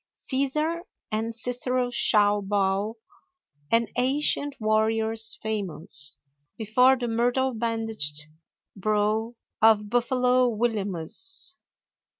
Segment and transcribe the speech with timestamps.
[0.15, 0.79] Cæsar
[1.11, 2.97] and Cicero shall bow,
[3.71, 6.17] And ancient warriors famous,
[6.57, 8.25] Before the myrtle bandaged
[8.75, 11.55] brow Of Buffalo Williamus.